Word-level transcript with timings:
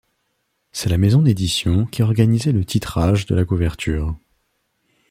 C'est 0.71 0.89
la 0.89 0.97
maison 0.97 1.21
d'édition 1.21 1.85
qui 1.85 2.01
organisait 2.01 2.53
le 2.53 2.65
titrage 2.65 3.27
de 3.27 3.35
la 3.35 3.45
couverture. 3.45 4.15